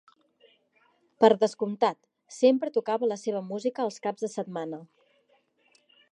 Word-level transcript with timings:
Per 1.23 1.29
descomptat, 1.43 1.99
sempre 2.37 2.73
tocava 2.77 3.09
la 3.11 3.17
seva 3.25 3.41
música 3.51 3.87
els 3.89 4.01
caps 4.07 4.27
de 4.27 4.31
setmana. 4.37 4.81